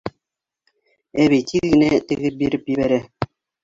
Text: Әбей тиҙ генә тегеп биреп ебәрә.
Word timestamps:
Әбей 1.27 1.45
тиҙ 1.53 1.69
генә 1.69 2.03
тегеп 2.09 2.43
биреп 2.45 2.77
ебәрә. 2.77 3.05